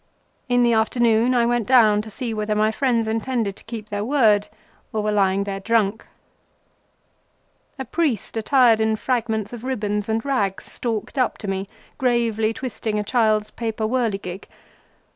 In 0.49 0.63
the 0.63 0.73
afternoon 0.73 1.35
I 1.35 1.45
went 1.45 1.67
down 1.67 1.97
there 1.97 2.01
to 2.05 2.09
see 2.09 2.33
whether 2.33 2.55
my 2.55 2.71
friends 2.71 3.07
intended 3.07 3.55
to 3.57 3.63
keep 3.65 3.89
their 3.89 4.03
word 4.03 4.47
or 4.91 5.03
were 5.03 5.11
lying 5.11 5.41
about 5.41 5.63
drunk. 5.63 6.07
A 7.77 7.85
priest 7.85 8.35
attired 8.35 8.81
in 8.81 8.95
fragments 8.95 9.53
of 9.53 9.63
ribbons 9.63 10.09
and 10.09 10.25
rags 10.25 10.65
stalked 10.65 11.19
up 11.19 11.37
to 11.37 11.47
me, 11.47 11.69
gravely 11.99 12.51
twisting 12.51 12.97
a 12.97 13.03
child's 13.03 13.51
paper 13.51 13.83
whirligig. 13.85 14.45